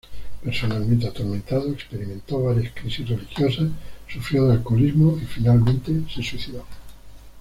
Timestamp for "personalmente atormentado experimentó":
0.43-2.41